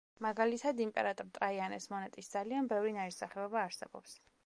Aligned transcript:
მაგალითად, 0.25 0.81
იმპერატორ 0.85 1.29
ტრაიანეს 1.35 1.87
მონეტის 1.93 2.33
ძალიან 2.39 2.73
ბევრი 2.75 2.99
ნაირსახეობა 2.99 3.65
არსებობს. 3.69 4.23